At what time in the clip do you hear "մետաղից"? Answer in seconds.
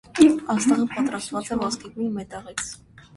2.17-2.65